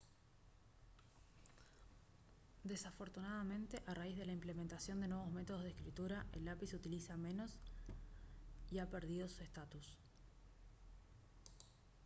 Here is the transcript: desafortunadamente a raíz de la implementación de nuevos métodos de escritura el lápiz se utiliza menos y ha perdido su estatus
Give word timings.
desafortunadamente 2.63 3.75
a 3.85 3.93
raíz 3.93 4.17
de 4.17 4.25
la 4.25 4.31
implementación 4.31 4.99
de 4.99 5.07
nuevos 5.07 5.29
métodos 5.31 5.61
de 5.63 5.69
escritura 5.69 6.25
el 6.33 6.45
lápiz 6.45 6.69
se 6.69 6.75
utiliza 6.77 7.17
menos 7.27 7.59
y 8.71 8.79
ha 8.79 8.89
perdido 8.89 9.29
su 9.29 9.43
estatus 9.43 9.85